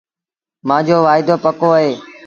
مآݩجو 0.67 0.97
وآئيٚدوپڪو 1.05 1.69
اهي 1.77 1.91